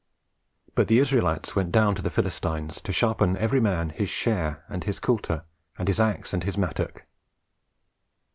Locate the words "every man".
3.37-3.91